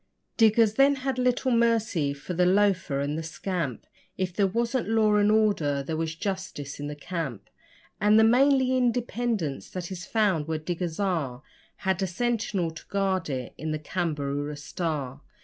[0.35, 3.85] Diggers then had little mercy for the loafer and the scamp
[4.17, 7.51] If there wasn't law and order, there was justice in the camp;
[7.99, 11.43] And the manly independence that is found where diggers are
[11.75, 15.21] Had a sentinel to guard it in the CAMBAROORA STAR.